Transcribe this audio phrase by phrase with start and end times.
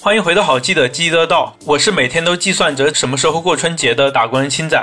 [0.00, 4.82] 欢迎回到好记得记得到，我是每天都计算着什么时候过春节的打工人青仔。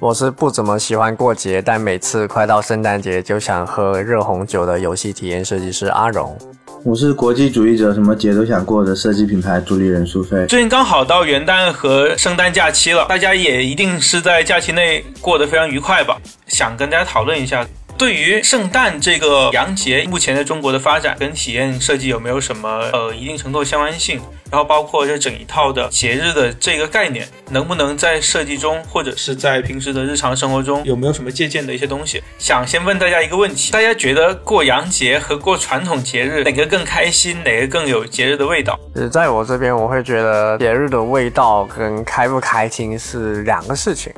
[0.00, 6.36] 我是不怎么喜欢过节，但每次快到圣诞节就想喝热红酒的游戏体验设计师阿荣。
[6.82, 10.46] 我是国际主义者，什么节都想过的设计品牌主理人苏菲。
[10.46, 16.16] 最近刚好到元旦和圣诞假期了，大家也一定是在假期内过得非常愉快吧？
[16.46, 17.66] 想跟大家讨论一下。
[18.00, 24.18] 对于圣诞这个洋节，目前在中国的发展跟体验设计有没有什么呃一定程度的相关性？
[24.50, 32.22] 然后包括这整一套的节日的这个概念，能不能在设计中或者是在平时的日常生活中有没有什么借鉴的一些东西？
[32.38, 38.80] 想先问大家一个问题：大家觉得过洋节和过传统节日哪个更开心，哪个更有节日的味道？
[38.94, 44.10] 呃，在我这边，我会觉得节日的味道跟开不开心是两个事情，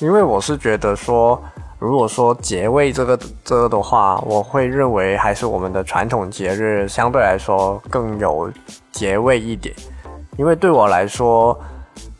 [0.00, 1.40] 因为我是觉得说。
[1.82, 8.48] 如果说节味这个这个的话，我会认为还是我们的传统节日相对来说更有
[8.92, 9.74] 节味一点，
[10.38, 11.58] 因为对我来说，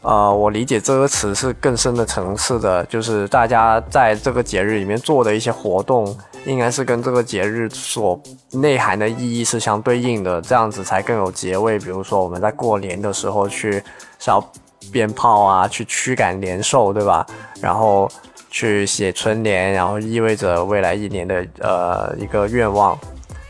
[0.01, 6.13] 呃，我理解这个词是更深的层次的，就是大家在这个节日里面做的一些活动，
[6.45, 11.79] 应该是跟这个节日所内涵的意义是相对应的，这样子才更有节味。
[11.79, 13.81] 比如说我们在过年的时候去
[14.19, 14.45] 烧
[14.91, 17.25] 鞭炮啊，去驱赶年兽，对吧？
[17.61, 18.11] 然后。
[18.53, 22.97] 去写春联，然后意味着未来一年的呃一个愿望，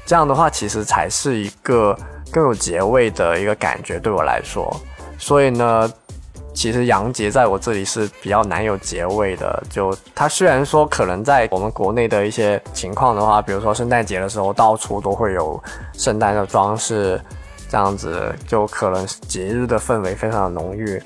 [0.06, 1.94] 这样的话其实才是一个
[2.30, 4.74] 更有节味的一个感觉，对我来说。
[5.18, 5.92] 所以呢，
[6.54, 9.60] 其实洋节在我这里是比较难有节味的。
[9.68, 15.60] 就它虽然说可能在我们国内的一些情况的话，比如说圣诞节的时候，到处都会有
[15.94, 17.20] 圣诞的装饰，
[17.68, 21.02] 这样子就可能节日的氛围非常的浓郁。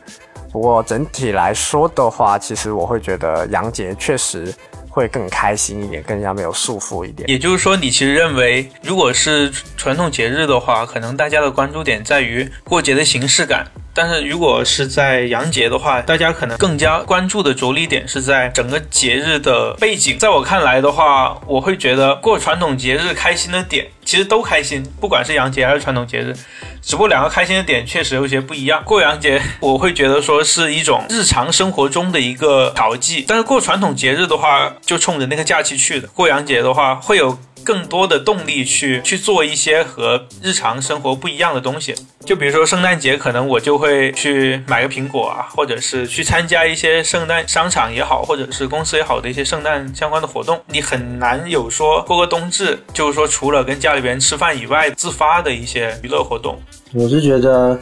[0.57, 4.51] 不过整体来说的话，其实我会觉得洋节确实
[4.89, 7.29] 会更开心一点，更加没有束缚一点。
[7.29, 20.19] 也就是说，你其实认为，如果是传统节日的话，可能大家的关注点在于过节的形式感；但是如果是在洋节的话，大家可能更加关注的着力点是在整个节日的背景。
[20.19, 26.37] 在我看来的话，我会觉得过传统节日开心的点其实都开心，不管是洋节还是传统节日。
[26.82, 28.82] 只不过两个开心的点确实有些不一样。
[28.84, 36.06] 过洋节，我会觉得说是一种日常生活中的一个调剂，但是过传统节日的话，就冲着那个假期去的。
[36.09, 37.38] 过洋节的话，会有。
[37.66, 41.93] 更多的动力去去做一些和日常生活不一样的东西，
[42.25, 50.60] 就比如说圣诞节，可能我就会去买个苹果啊，或者是去参加一些圣诞商场也好，或者是公司也好的一些圣诞相关的活动。
[50.69, 56.56] 你很难有说过个冬至，就是说除了跟家里边吃饭以外，自发的一些娱乐活动。
[56.94, 57.77] 我是觉得，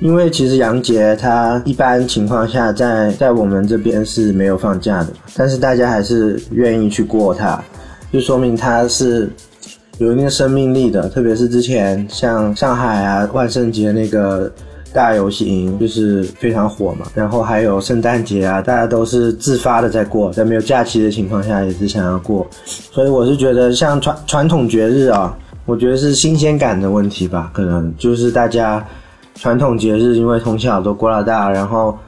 [0.00, 7.62] 因为其实洋节它一般情况下在在我们这边是没有放假的，但是大家还是愿意去过它。
[8.10, 9.28] 就说明它是
[9.98, 14.50] 有一定生命力的，特别是之前像上海啊万圣节那个
[14.92, 25.36] 大游行就是非常火嘛，然后还有圣诞节啊，大家都是自发的在过，在没有假期的情况下也是想要过，所以我是觉得像传传统节日啊，
[25.66, 28.82] 我觉得是新鲜感的问题吧，可能就是大家
[29.34, 31.98] 传统节日因为从小都过到大，然后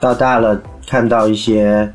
[0.00, 1.88] 到大了看到一些。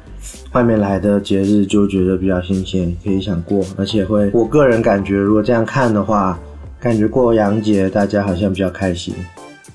[0.53, 6.39] 外面来的节日就觉得比较新鲜，可以想过，而且会，我个人感觉，如果这样看的话，
[6.79, 9.13] 感觉过洋节大家好像比较开心，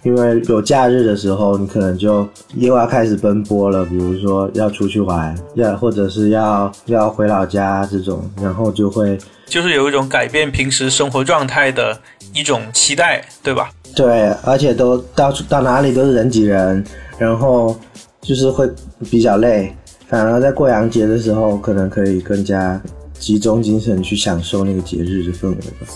[0.03, 11.97] 因为有假日的时候，你可能就又要开始奔波了，比如说要出去玩，要或者是要要回老家这种，然后就会就是有一种改变平时生活状态的
[12.33, 13.71] 一种期待，对吧？
[13.95, 16.85] 对，而且都到处到哪里都是人挤人，
[17.17, 17.79] 然后
[18.21, 18.69] 就是会
[19.09, 19.73] 比较累。
[20.09, 22.81] 反而在过洋节的时候，可能可以更加
[23.19, 25.87] 集中精神去享受那个节日的氛围吧。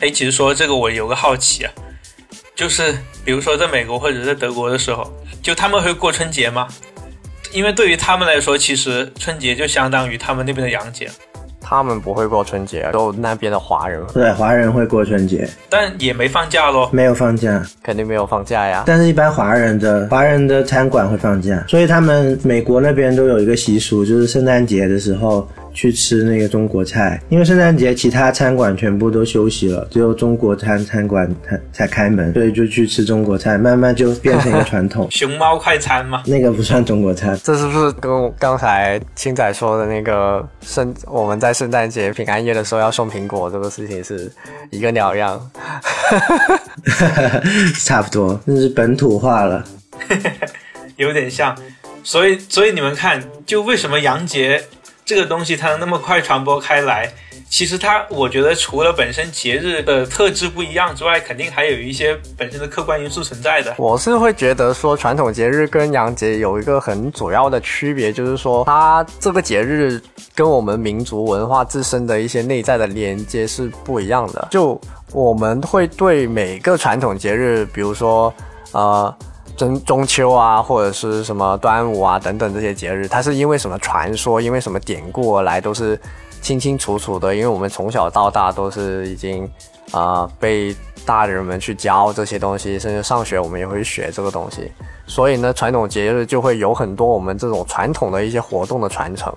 [0.00, 1.72] 哎，其实说这个我有个好奇啊，
[2.54, 2.92] 就是
[3.24, 5.10] 比如说在美国或者在德国的时候，
[5.42, 6.68] 就他们会过春节吗？
[7.52, 11.10] 因为对于他们来说，其实春节就相当于他们那边的洋节。
[11.68, 14.00] 他们不会过春节，都那边的华人。
[14.14, 16.88] 对，华人会过春节，但也没放假咯。
[16.92, 18.84] 没有放假，肯定没有放假呀。
[18.86, 25.46] 但是，一般华人的华人的餐馆会放假，所以他们美国那边都有一个习俗，就是圣诞节的时候。
[25.76, 35.06] 去吃那个中国菜，因为圣诞节其他餐馆全部都休息了，只有中国餐餐馆才才开门，所以就去吃中国菜，慢慢就变成一个传统。
[35.12, 36.22] 熊猫快餐吗？
[36.26, 44.32] 那个不算中国餐，这是不是跟刚才青仔说的那个圣我们在圣诞节平安夜的时候要送苹果这个事情是
[44.70, 45.38] 一个鸟样？
[47.84, 49.62] 差不多，那是本土化了，
[50.96, 51.54] 有点像。
[52.02, 54.62] 所以，所以你们看，就为什么杨杰？
[55.06, 57.08] 这个东西它能那么快传播开来，
[57.48, 63.72] 其实它，我觉得除了本身节日的特质不一样之外，肯定还有一些本身的客观因素存在的。
[63.78, 70.02] 我是会觉得说，传统节日跟洋节有一个很主要的区别，就是说它这个节日
[70.34, 74.48] 跟我们民族文化自身的一些内在的连接是不一样的。
[74.50, 74.80] 就
[75.12, 78.34] 我们会对每个传统节日，比如说
[78.72, 79.16] 呃
[79.56, 85.98] 中中秋啊，或者是什么端午啊等等这些节日，它是因为什么传说，因为什么典故而来，都是。
[86.42, 89.50] 清清楚楚的，因为我们从小到大都是已经，
[89.90, 94.70] 啊，被大人们去教这些东西，甚至上学我们也会学这个东西，
[95.08, 99.34] 所以呢，传统节日就会有很多我们这种传统的一些活动的传承。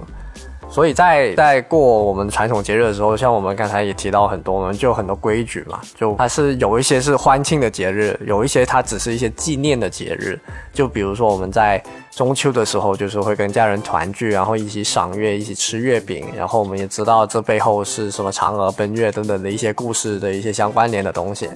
[0.72, 10.40] 所以在在过我们传统节日的时候，像我们刚才也提到很多，我们就有很多规矩嘛，就它是有一些是欢庆的节日，有一些它只是一些纪念的节日。
[10.72, 21.50] 就比如说我们在中秋的时候，就是会跟家人团聚，然后一起赏月，一起吃月饼，然后我们也知道这背后是什么嫦娥奔月等等的一些故事的一些相关联的东西。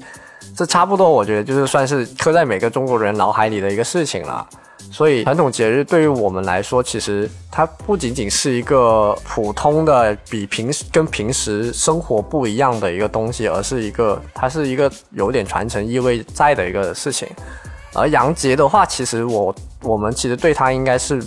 [0.58, 4.46] 这差不多，我觉得就是算是刻在每个中国人脑海里的一个事情了。
[4.92, 17.28] 所以传统节日对于我们来说，其实它不仅仅是一个普通的比平时跟平时生活不一样的一个东西，而是一个它是一个有点传承意味在的一个事情。
[17.94, 21.24] 而洋节的话，其实我我们其实对它应该是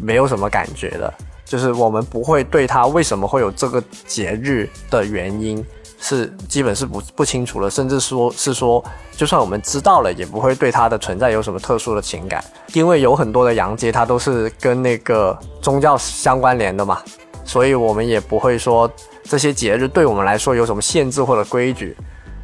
[0.00, 1.12] 没有什么感觉的，
[1.44, 5.64] 就是我们不会对它为什么会有这个节日的原因。
[6.00, 8.82] 是基本是不不清楚了，甚至说是说，
[9.12, 12.42] 就算我们知道了，也不会对它的存在有什么特殊的情感，
[12.72, 16.98] 因为有很多的洋节它都是跟那个宗教相关联的嘛，
[17.44, 18.90] 所以我们也不会说
[19.24, 21.96] 这些节日对我们来说有什么限制或者规矩。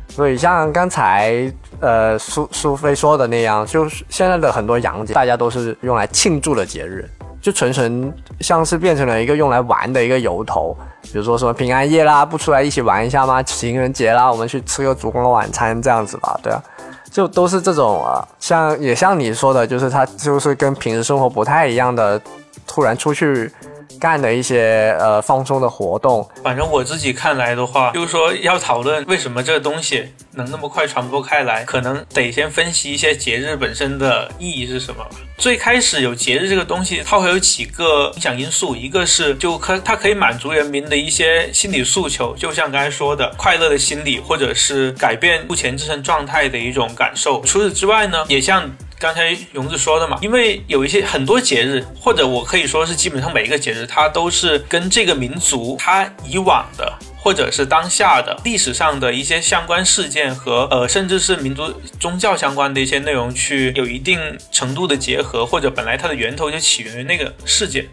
[0.08, 7.08] 所以像刚才呃苏苏菲说的那样，就是现在的很多洋节，大家都是用来庆祝的节日。
[7.40, 13.42] 就纯纯像是变成了一个用来玩的一个由头，比如说什么平安夜啦，不出来一起玩一下吗？
[13.42, 16.62] 情人节啦，我们去吃个烛光晚餐这样子吧，对啊，
[17.10, 22.20] 就都是这种啊，像也像你说的，就是他就是跟平时生活不太一样的，
[22.66, 23.52] 突然出去。
[23.98, 30.06] 干的一些呃放松的活动，反正我自己看来的话，就是说要讨论为什么这个东西
[30.36, 35.04] 能那么快传播开来，可能得先分析一些节日本身的意义是什么。
[35.38, 47.42] 最开始有节日这个东西，它会有几个影响因素，一个是就可它可以满足人民的一些心理诉求，就像刚才说的快乐的心理，或者是改变目前自身状态的一种感受。
[47.42, 48.70] 除此之外呢，也像。
[48.98, 56.90] 刚才勇子说的嘛，因为有一些很多节日，或者我可以说是基本上每一个节日，它都是跟这个民族它以往的，
[57.26, 67.84] 或者是当下的历史上的一些相关事件和呃，甚至是民族宗教相关的一些内容去有一定程度的结合，或者本来它的源头就起源于那个事件。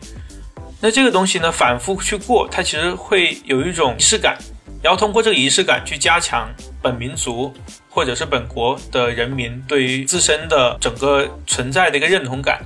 [0.81, 4.38] 那这个东西呢，反复去过，它其实会有一种仪式感，
[4.83, 6.47] 然后通过这个仪式感去加强
[6.80, 7.51] 本民族。
[7.89, 12.59] 或者是本国的人民对于自身的整个存在的一个认同感。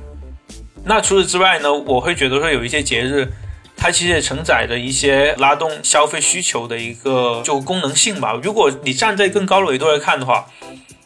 [0.86, 3.30] 那除此之外呢，我会觉得说有一些节日，
[3.78, 8.38] 它其实也承载着一些拉动消费需求的一个就功能性吧。
[8.44, 10.48] 如果你站在更高的维度来看的话，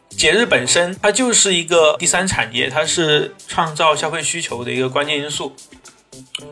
[0.09, 5.55] 节日本身它就是一个第三产业，它是创造消费需求的一个关键因素。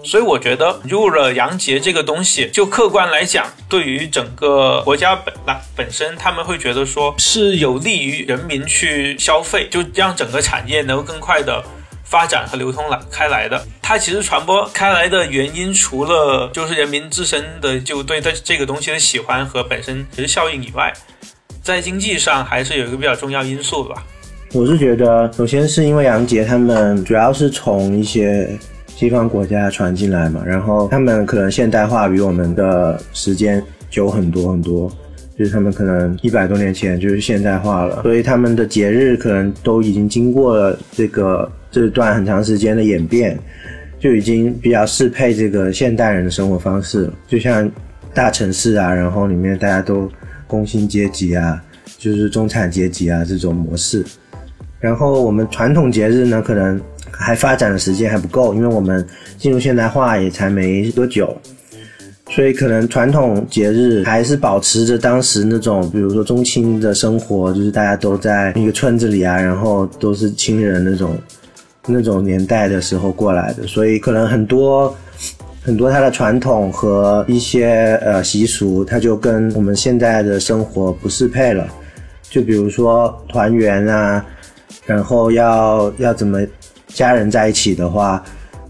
[0.04, 11.64] 所以我觉得入了洋节这个东西，就客观来讲，对于整个国家本来本身，他们会觉得说是有利于人民去消费，就让整个产业能够更快的
[12.10, 13.64] 发展和流通来开来的。
[13.82, 20.92] 它其实传播开来的原因，除了就是人民自身的就对这这个东西的喜欢和本身其实效应以外，
[21.62, 24.04] 在经济上还是有一个比较重要因素吧。
[24.54, 28.50] 我是觉得，首先是因为杨杰他们主要是从一些。
[29.00, 34.92] 西方国家传进来嘛，然后他们可能现代化比我们的时间久很多很多，
[35.38, 43.38] 就是他们可能一百多年前就是现代化了，所以他们的节日可能都已经经过了这个这段很长时间的演变，
[44.00, 47.10] 就已经比较适配这个现代人的生活方式。
[47.28, 47.70] 就像
[48.14, 50.10] 大城市啊，然后里面大家都
[50.48, 51.62] 工薪阶级啊，
[51.98, 54.06] 就是中产阶级啊这种模式，
[54.80, 56.80] 然后我们传统节日呢，可能。
[57.12, 59.06] 还发展的时间还不够，因为我们
[59.38, 61.36] 进入现代化也才没多久，
[62.30, 71.18] 所以可能传统节日还是保持着当时那种，比如说中青的生活，就是大家都在一个村子里啊，然后都是亲人那种
[71.88, 74.96] 那种年代的时候过来的，所以可能很多
[75.62, 81.68] 很多它的传统和一些呃习俗，它就跟我们现在的生活不适配了，
[82.30, 84.26] 就比如说团圆啊，
[84.86, 86.40] 然后要要怎么。
[86.92, 88.22] 家人在一起的话，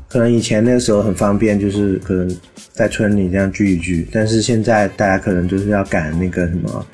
[0.10, 2.30] 可能以前那个时候很方便，就是可能
[2.74, 4.06] 在村里这样聚一聚。
[4.12, 6.86] 但是现在大家可能就是要赶那个什么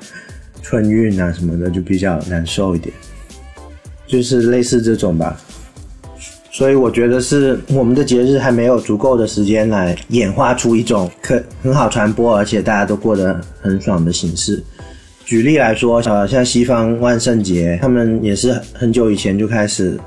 [0.62, 2.94] 春运啊什么的，就比较难受一点，
[4.06, 5.36] 就是类似这种吧。
[6.56, 14.64] 所以我觉得是我们的节日还没有足够的时间来演化出一种可很好传播，而且大家都过得很爽的形式。
[15.26, 20.00] 举例来说，呃，像西方万圣节，他们也是很久以前就开始，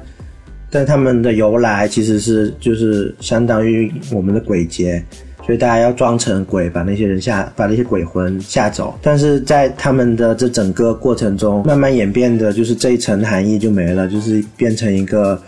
[0.71, 5.05] 但他们的由来其实是就是相当于我们的鬼节，
[5.45, 8.97] 所以大家要装成鬼，把那些人吓，把那些鬼魂吓走。
[9.03, 15.39] 但是在他们的这整个过程中，慢慢演变的就是这一层含义就没了，就是变成一个。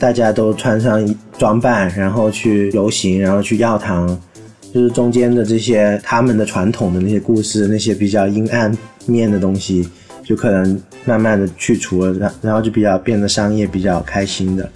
[0.00, 4.08] 大家都穿上装扮，然后去游行，然后去药堂，
[4.72, 9.86] 就是中间的这些他们的传统的那些故事，那些比较阴暗面的东西，
[10.24, 14.66] 就可能慢慢的去除了，然然后就比较变得商业，比较开心的，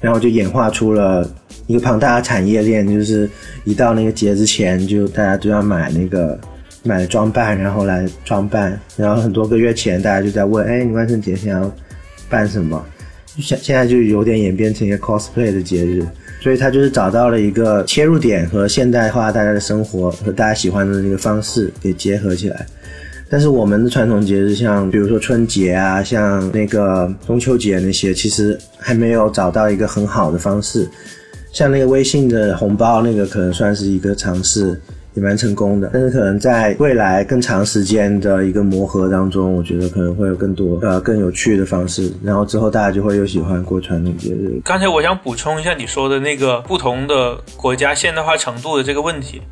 [0.00, 1.30] 然后就演化出了
[1.68, 3.30] 一个庞大的产业链，就是
[3.62, 6.36] 一到那个节之前，就大家都要买那个
[6.82, 11.72] 买装扮，然后来装扮，然后很多个月前，大家就在问，哎，你万圣节想要
[12.28, 12.84] 办什么？
[13.38, 16.06] 现现在就有点演变成一个 cosplay 的节日，
[16.40, 22.66] 所以他就是找到了一个切入点和现代化大家的生活和大家喜欢的那个方式给结合起来。
[23.30, 30.86] 但是我们的传统节日，像比如说春节啊，像那个中秋节那些，其实还没有找到一个很好的方式。
[31.50, 34.78] 像那个微信的红包，那个可能算是一个尝试。
[35.14, 44.60] 也蛮成功的，但是可能在未来更长时间的一个磨合当中，我觉得可能会有更多呃更有趣的方式，然后之后大家就会又喜欢过传统节日。
[44.64, 49.42] 刚才我想补充一下你说的那个不同的国家现代化程度的这个问题，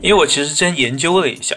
[0.00, 1.56] 因为我其实真研究了一下，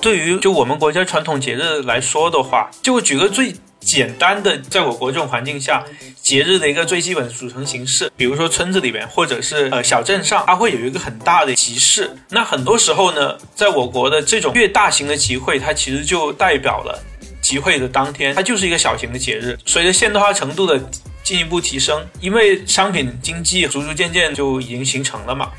[0.00, 3.54] 对于就我们国家传统节日来说的话，就举个最。
[3.88, 5.82] 简单的，在我国这种环境下，
[6.20, 12.14] 节日的一个最基本的组成形式，比如说村子里面，或者是呃小镇上，它会有一个很大的集市。
[12.28, 17.02] 那很多时候呢，在我国的这种越大型的集会，它其实就代表了
[17.40, 19.58] 集会的当天，它就是一个小型的节日。
[19.64, 20.78] 随着现代化程度的
[21.22, 25.50] 进一步提升，因为商品经济逐逐渐渐就已经形成了嘛，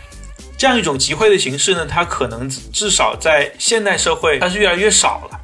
[0.56, 5.40] 这样一种集会的形式呢，它可能至少在现代社会，它是越来越少了。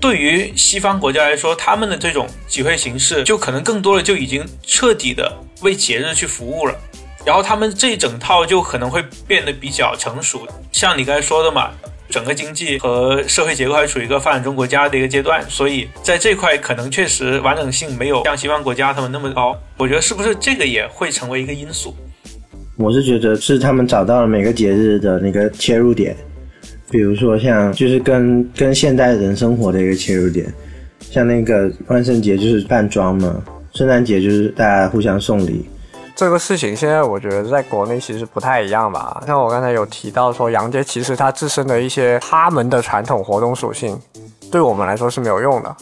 [0.00, 5.30] 对于西方国家来说，他们的这种集会形式就可能更多的就已经彻底的
[5.60, 6.74] 为节日去服务了，
[7.24, 10.48] 然后他们这一整套就可能会变得比较成熟。
[10.72, 11.70] 像你刚才说的嘛，
[12.08, 19.54] 整个经济和社会结构还处于一个发展中国家的一个阶段，所以在这块可能确实完整性没有像西方国家他们那么高。
[19.76, 21.94] 我觉得是不是这个也会成为一个因素？
[22.78, 26.16] 我是觉得是他们找到了每个节日的那个切入点。
[26.90, 30.52] 比如说像就是跟跟现代人生活的一个切入点，
[31.00, 33.40] 像那个万圣节就是扮装嘛，
[33.72, 35.64] 圣诞节就是大家互相送礼。
[36.16, 39.22] 这个事情现在我觉得在国内其实不太一样吧。
[39.26, 43.98] 像我刚才有提到说，洋节其实它自身的一些他们的传统活动属性，
[44.50, 45.76] 对我们来说是没有用的。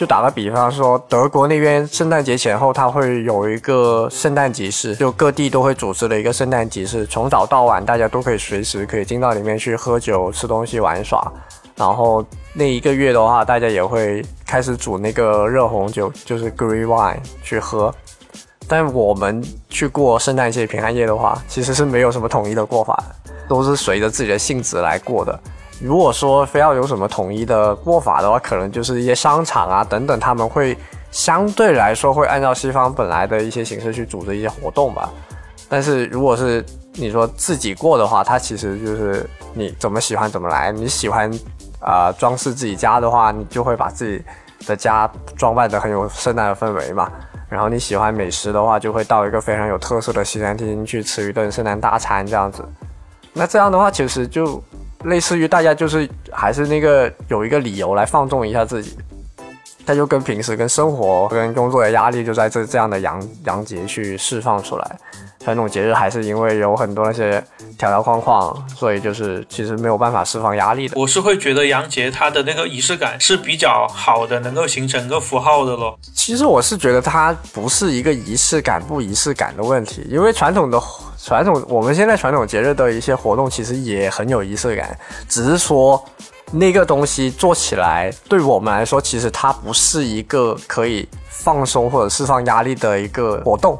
[0.00, 11.30] 就打个比方说，德国那边圣诞节前后，它会有一个圣诞集市，就各地都会组织的一个圣诞集市，从早到晚，大家都可以随时可以进到里面去喝酒、吃东西、玩耍。
[11.76, 17.94] 然后那一个月的话，大家也会开始煮那个热红酒， 就是 green wine 去喝。
[18.66, 23.04] 但我们去过圣诞节、平安夜的话，其实是没有什么统一的过法，
[23.46, 25.38] 都是随着自己的性子来过的。
[25.80, 30.76] 如果说非要有什么统一的过法的话，可能就是一些商场啊等等，他们会
[31.10, 35.08] 相对来说会按照西方本来的一些形式去组织一些活动吧。
[35.70, 36.62] 但是如果是
[36.94, 40.70] 你说自己过的话，它其实就是你怎么喜欢怎么来。
[40.70, 41.30] 你喜欢
[41.80, 44.22] 啊装饰自己家的话，你就会把自己
[44.66, 47.10] 的家装扮得很有圣诞的氛围嘛。
[47.48, 52.62] 然后你喜欢美食的话，就会到一个非常有特色的西餐厅去吃一顿圣诞大餐这样子。
[53.32, 54.62] 那这样的话，其实就。
[55.04, 58.96] 类似于大家就是还是那个有一个理由来放纵一下自己，
[59.86, 64.98] 他就跟平时跟生活跟工作的压力就在这这样的阳阳节去释放出来。
[65.42, 67.42] 传统节日还是因为有很多那些
[67.78, 70.94] 条条框框，所以就是其实没有办法释放压力的。
[71.00, 75.98] 我是会觉得阳节它的那个仪式感是比较好的，能够形成个符号的咯。
[76.14, 80.80] 其实我是觉得它不是一个仪式感不仪式感的问题，因为传统的。
[81.22, 86.02] 传统我们现在传统节日的一些活动其实也很有仪式感，只是说
[86.50, 93.78] 那个东西做起来对我们来说，其实它不是一个可以放松或者释放压力的一个活动。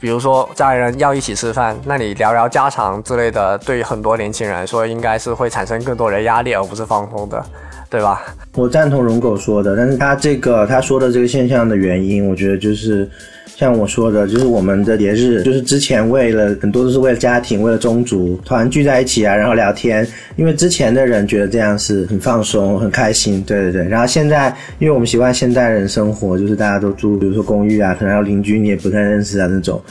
[0.00, 7.44] 比如说家里人要一起吃饭，那你聊聊家常之类的，对于很多年轻人来说应该是会产生更多的压力，而不是放松的。
[7.90, 8.22] 对吧？
[8.52, 13.08] 我赞同荣狗说的，但是他这个他说的这个现象的原因，我觉得就是
[13.56, 23.88] 像我说的，就是我们的节日，就是之前为了很多都是为了家庭，为了宗族团聚在一起啊，然后聊天，因为之前的人觉得这样是很放松、很开心，对对对。
[23.88, 29.82] 然后现在，因为我们习惯现代人生活，就是大家都住，比如说公寓啊，可能还有邻居你也不太认识啊那种，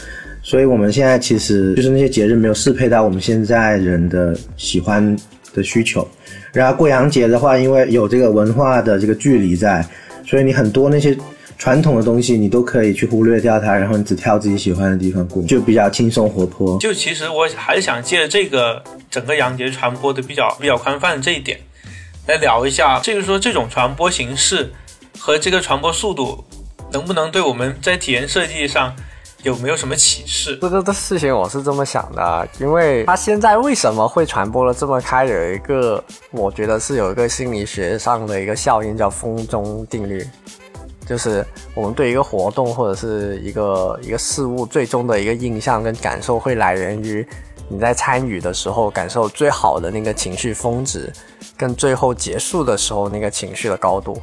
[0.41, 5.15] 所以我们现在其实就是那些节日没有适配到我们现在人的喜欢
[5.53, 6.07] 的需求。
[6.53, 9.85] 然后过洋节的话，因为有这个文化的这个距离在，
[10.25, 11.15] 所以你很多那些
[11.57, 16.77] 传统的东西你都可以去忽略掉它，然后你只挑自己喜欢的地方过，就比较轻松活泼。
[16.79, 21.59] 就其实我还是想借着这个整个洋节传播的比较比较宽泛的这一点，
[22.27, 24.71] 来聊一下，就是说这种传播形式
[25.17, 26.43] 和这个传播速度，
[26.91, 28.95] 能不能对我们在体验设计上。
[29.43, 30.57] 有没有什么启示？
[30.59, 35.25] 这个的事情我是这么想的，因为它现在为什么会传播的这么开？
[35.25, 40.25] 有一个，我觉得是有一个心理学上的一个效应，叫风中定律，
[41.07, 47.25] 就是我们对一个活动或者是一个一个事物最终的一个印象跟感受，会来源于
[47.69, 51.11] 你在参与的时候感受最好的那个情绪峰值，
[51.57, 54.21] 跟最后结束的时候那个情绪的高度。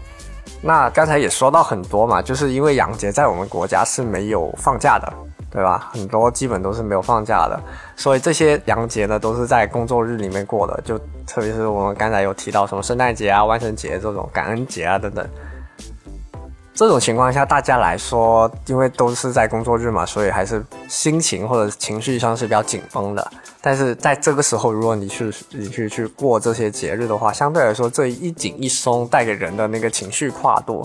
[0.61, 5.13] 那刚才也说到很多嘛，就是因为洋节在我们国家是没有放假的，
[5.51, 5.91] 对吧？
[5.93, 7.61] 很多基本都是没有放假的，
[7.97, 10.81] 所以这些洋节呢都是在工作日里面过的。
[10.83, 15.27] 就特别是我们刚才有提到什么圣诞节啊、万圣节这种感恩节啊等等。
[16.75, 23.33] 这种情况下，大家来说，因为都是在工作日嘛，所以还是心情或者情绪上是比较紧绷的。
[23.61, 30.85] 但是在这个时候，如果你去你去去过这些节日的话，相对来说，这一紧一松带给人的那个情绪跨度，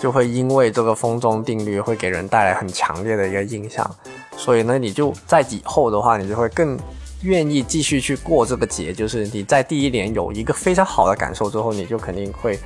[0.00, 3.88] 就会因为这个风中定律会给人带来很强烈的一个印象。
[4.36, 6.76] 所以呢，你就在以后的话，你就会更
[7.22, 8.92] 愿意继续去过这个节。
[8.92, 12.58] 就是你在第一年有一个非常好的感受之后，你就肯定会。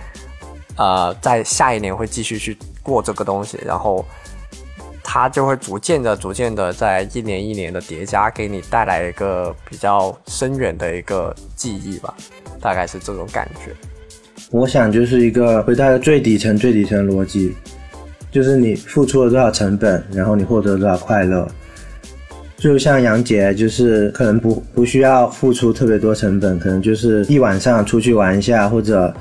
[0.77, 4.05] 呃，在下一年会继续去过这个东西，然后
[5.05, 12.13] 它就会逐渐的、逐渐的在一年一年的叠加，给你带来一个比较深远的一个记忆吧，
[12.61, 13.73] 大概是这种感觉。
[14.51, 17.55] 我想就是一个回到最底层、最底层逻辑，
[18.33, 21.49] 就是你付出了多少成本，然后你获得了多少快乐。
[22.57, 29.15] 就像杨杰，就是可能不不需要付出特别多成本，可能就是一晚上出去玩一下，或者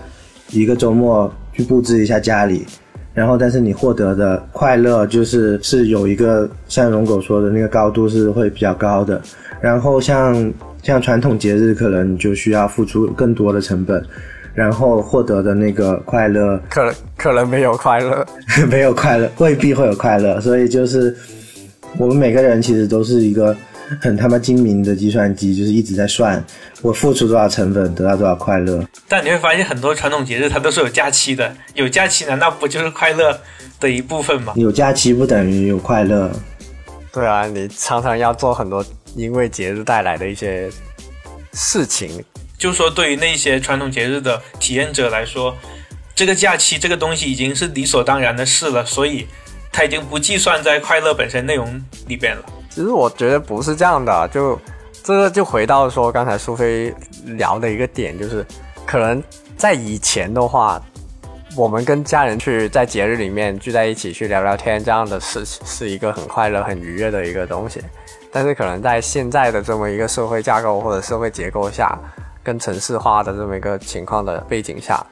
[0.50, 1.32] 一个周末。
[1.54, 2.66] 去布置一下家里，
[3.14, 9.22] 然后但是你获得的快乐就是是有一个像龙狗说的那个高度是会比较高的，
[9.62, 14.04] 然后像像传统节日可能就需要付出更多的成本，
[14.54, 18.26] 然后获得的那个快乐可能可能没有快乐，
[18.70, 21.16] 没有快乐未必会有快乐，所以就是
[21.98, 23.56] 我们每个人其实都是一个。
[24.02, 26.44] 很他妈精明的计算机，就是一直在算
[26.82, 28.84] 我付出多少成本得到多少快乐。
[29.08, 33.40] 但你会发现，很多传统节日它都是有假期的，有假期难道不就是快乐
[33.80, 34.54] 的一部分吗？
[34.56, 36.32] 有假期不等于有快乐。
[37.12, 38.84] 对啊，你常常要做很多
[39.16, 40.70] 因为节日带来的一些
[41.54, 42.24] 事情。
[42.58, 45.56] 就是说，对于那些传统节日的体验者来说，
[46.16, 49.28] 这个假期这个东西已经是理所当然的事了，所以
[49.72, 52.44] 它已经不计算在快乐本身内容里边了。
[52.74, 54.60] 其实我觉得不是这样的，就
[55.04, 56.92] 这个就回到说刚才苏菲
[57.26, 58.44] 聊的一个点，就是
[58.84, 59.22] 可能
[59.56, 60.82] 在以前的话，
[61.56, 67.80] 我们跟家人去在节日里面聚在一起去聊聊天，这样的事情是一个很快乐、很愉悦的一个东西。
[68.32, 71.96] 但是可能在现在的这么一个社会架构或者社会结构下，
[72.42, 75.06] 跟城市化的这么一个情况的背景下。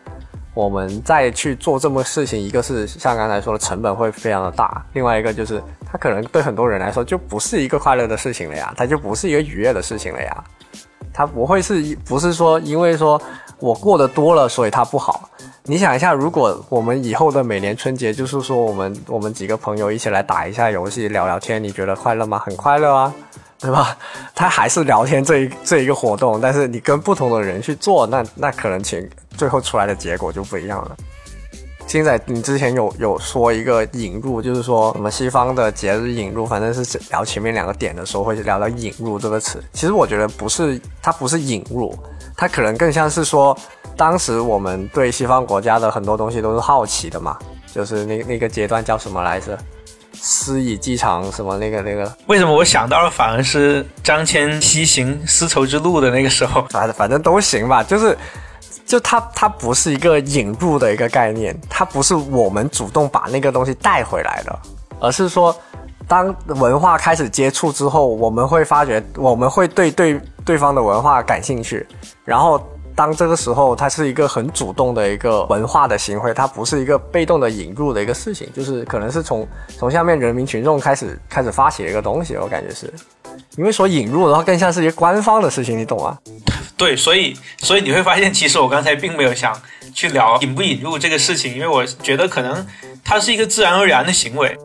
[0.55, 10.43] 我们再去做这么事情，一个是像刚才说的成本会非常的大，另外一个就是它可能对很多人来说就不是一个快乐的事情了呀，它就不是一个愉悦的事情了呀，
[11.13, 13.21] 它不会是不是说因为说
[13.59, 15.29] 我过得多了，所以它不好。
[15.63, 22.39] 你想一下，如果我们以后的每年春节就是说我们我们几个朋友一起来打一下游戏聊聊天，你觉得快乐吗？
[22.39, 23.13] 很快乐啊。
[23.59, 23.95] 对吧？
[24.33, 30.97] 他还是聊天这一这一个活动，但是你跟不同的人去做，那那可能前最后出来的结果就不一样了。
[31.91, 39.61] 现在你之前有有说一个引入，就是说什么西方的节日引入，反正是聊前面两个点的时候会聊到引入这个词。
[39.73, 41.93] 其实我觉得不是，它不是引入，
[42.37, 43.57] 它可能更像是说，
[43.97, 47.37] 当时我们对西方国家的很多东西都是好奇的嘛，
[47.73, 49.57] 就是那那个阶段叫什么来着？
[50.13, 52.09] 私以继长什么那个那个？
[52.27, 56.65] 为什么我想到了反而是张骞西行丝绸之路的那个时候？
[56.69, 58.17] 反正反正都行吧，就是
[58.91, 64.59] 就它它不是一个引入的一个概念，它不是我们主动把那个东西带回来的，
[64.99, 65.55] 而是说
[66.09, 71.87] 当文化开始接触之后，我们会发觉我们会对对对方的文化感兴趣，
[72.25, 72.61] 然后
[72.93, 82.93] 当这个时候它是一个很主动的一个文化的行为，它不是一个被动的引入的一个事情，就是可能是从从下面人民群众开始开始发起的一个东西，我感觉是，
[83.55, 86.17] 因为说引入的话更像是一个官方的事情，你懂吗？
[86.81, 89.55] 对，所以所以你会发现，其实我刚才并没有想
[89.93, 92.65] 去聊引不引入这个事情，因为我觉得可能
[93.03, 94.57] 它是一个自然而然的行为。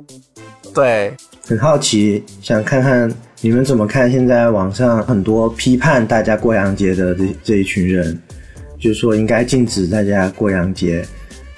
[0.74, 1.12] 对，
[1.46, 8.18] 很好奇，想看看你们怎么看现在网上很多批判大家过洋节的这这一群人，
[8.80, 11.06] 就是说应该禁止大家过洋节，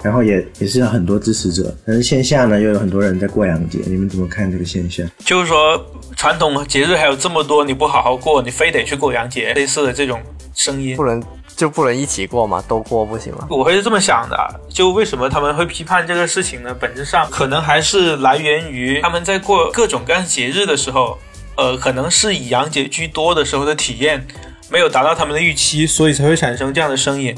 [0.02, 5.08] 然后也也是有很多支持者，但是线下呢又有很多人在过洋节，你们怎么看这个现象？
[5.24, 5.80] 就是说，
[6.16, 10.20] 传统节日还有这么多，你不好好过，你非得去过洋节，类似的这种
[10.58, 11.22] 声音不，能
[11.56, 12.62] 就不能一起过吗？
[12.66, 13.46] 都过不行吗？
[13.48, 14.60] 我会是这么想的。
[14.68, 16.74] 就为什么他们会批判这个事情呢？
[16.74, 21.16] 本质上可能还是来源于他们在过各种各样节日的时候，
[21.56, 24.26] 呃，可能是以洋节居多的时候的体验
[24.68, 27.32] 没有达到他们的预期，所以才会产生这样的声音。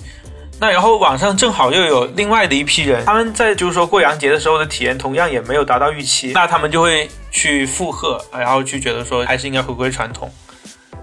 [0.58, 10.30] 那然后网上正好又有另外的一批人，他们在就是说过洋节的时候的体验同样也没有达到预期，那他们就会去附和，然后去觉得说还是应该回归传统。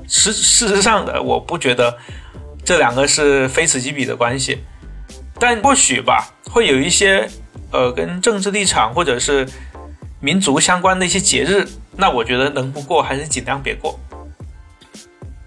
[0.07, 1.97] 事事实上的，我不觉得
[2.63, 4.59] 这两个是非此即彼的关系，
[5.39, 7.29] 但或许吧，会有一些
[7.71, 9.47] 呃跟政治立场或者是
[10.19, 13.99] 民族相关的一些节日，那我觉得能不过还是尽量别过。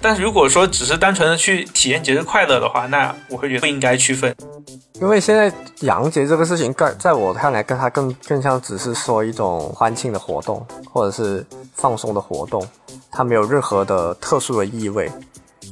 [0.03, 4.35] 但是如果说只是单纯的去体验节日快乐的话，那我会觉得不应该区分。
[5.01, 11.45] 因为现在洋节这个事情，更在我看来，跟它更更像只是说一种欢庆的活动，或者是
[11.75, 12.67] 放松的活动，
[13.11, 15.11] 它没有任何的特殊的意味。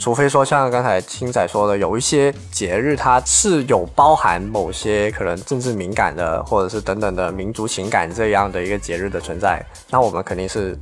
[0.00, 10.78] 除非说像刚才青仔说的，有一些节日它是有包含某些可能政治敏感的，或者是等等的民族情感这样的一个节日的存在，那我们肯定是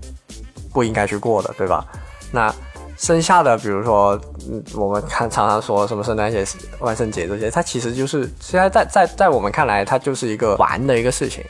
[0.70, 1.82] 不应该去过的，对吧？
[2.30, 2.54] 那
[2.98, 6.44] 剩下的，比如说，嗯，我们看常常说什么圣诞节、
[6.80, 11.42] 万圣节这些，它其实就是现在在在在我们看来，它就是一个玩的一个事情。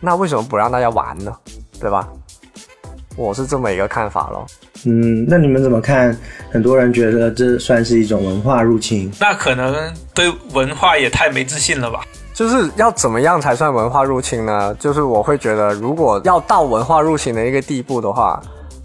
[0.00, 1.36] 那为什么不让大家玩呢？
[1.78, 2.08] 对吧？
[3.16, 4.46] 我是这么一个看法咯。
[4.86, 6.16] 嗯，那你们怎么看？
[6.50, 9.12] 很多人觉得这算是一种文化入侵。
[9.20, 9.74] 那可能
[10.14, 12.00] 对文化也太没自信了吧？
[12.32, 14.74] 就是要怎么样才算文化入侵呢？
[14.80, 18.40] 就是我会觉得，如果要到文化入侵的一个地步的话，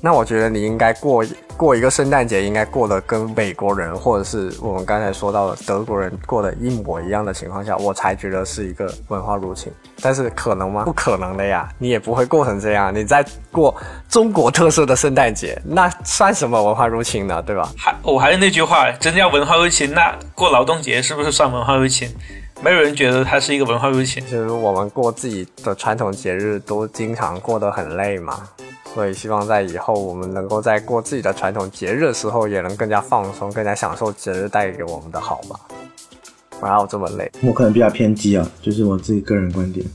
[0.05, 1.25] 那我觉得你应该过
[1.57, 9.73] 过一个圣诞节，应该过得跟美国人或者是我们刚才说到的德国人过得一模一样的情况下，我才觉得是一个文化入侵。
[10.03, 10.83] 但是可能吗？
[10.83, 12.93] 不可能的呀，你也不会过成这样。
[12.93, 13.75] 你在过
[14.07, 17.41] 中国特色的圣诞节，那算什么文化入侵呢？
[17.41, 17.67] 对吧？
[17.75, 22.07] 还我还是那句话，真的要文化入侵，那过劳动节是不是算文化入侵？
[22.61, 24.23] 没有人觉得它是一个文化入侵。
[24.27, 28.47] 就是我们过自己的传统节日都经常过得很累嘛，
[28.95, 35.59] 所以希望在以后我们能够在过自己的传统节日的时候，也能更加放松，更加享受节日带给我们的好吧。
[36.61, 37.29] 不要这么累。
[37.43, 39.85] 我可能比较偏激啊，就是我自己个人观点，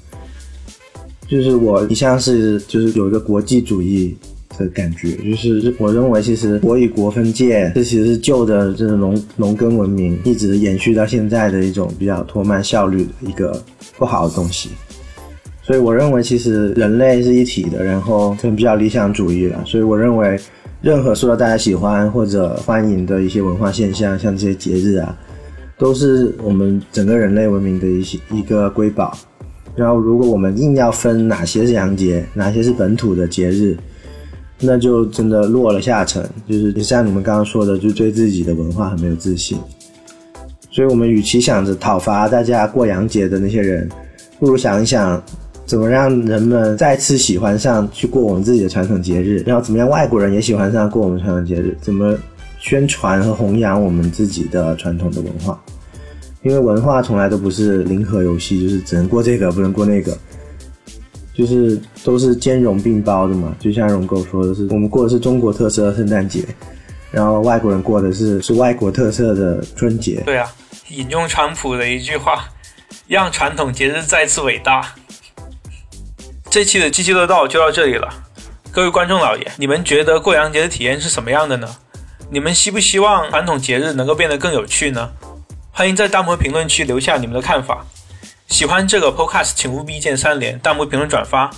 [1.26, 4.14] 就是我一向是就是有一个国际主义
[4.58, 13.58] 的感觉，就是我认为其实国与国分界，这其实是旧的这种农农耕文明一直延续到现在的一种比较拖慢效率的一个
[13.96, 14.68] 不好的东西。
[15.62, 19.62] 所以我认为其实人类是一体的，然后可能比较理想主义了。
[19.64, 20.38] 所以我认为
[20.80, 25.16] 任何受到大家喜欢或者欢迎的一些文化现象，像这些节日啊，
[25.78, 29.16] 都是我们整个人类文明的一些一个瑰宝。
[29.76, 33.76] 然后，如果我们硬要分哪些是洋节，哪些是本土的节日，
[34.58, 36.22] 那就真的落了下乘。
[36.48, 39.56] 就是像你们刚刚说的，就对自己的文化很没有自信。
[40.72, 43.88] 所以我们与其想着讨伐大家过洋节的那些人，
[44.40, 45.22] 不如想一想，
[45.70, 52.18] 怎么让人们再次喜欢上去过我们自己的传统节日，然后怎么样外国人也喜欢上过我们传统节日，怎么
[52.58, 55.62] 宣传和弘扬我们自己的传统的文化。
[56.42, 60.18] 因为文化从来都不是零和游戏，就是只能过这个，不能过那个，
[61.32, 63.54] 就是都是兼容并包的嘛。
[63.60, 66.42] 就像荣狗说的是，我们过的是中国特色的圣诞节，
[67.12, 70.20] 然后外国人过的是是外国特色的春节。
[70.26, 70.50] 对啊，
[70.88, 72.46] 引用川普的一句话，
[73.06, 74.84] 让传统节日再次伟大。
[76.50, 78.12] 这期的七七乐道就到这里了，
[78.72, 81.76] 各位观众老爷，你们觉得过洋节的体验是什么样的呢？
[82.28, 85.10] 你们希不希望传统节日能够变得更有趣呢？
[85.70, 87.86] 欢迎在弹幕评论区留下你们的看法。
[88.48, 91.50] 喜欢这个 Podcast，请务必一键三连、弹幕评论、转发。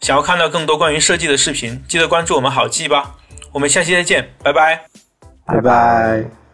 [0.00, 3.16] 想要看到更多关于设计的视频，记得关注我们好记吧。
[3.52, 4.86] 我们下期再见，拜拜。
[5.44, 6.45] 拜拜。